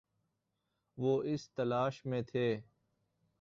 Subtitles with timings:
[0.97, 2.47] وہ اس تلاش میں تھے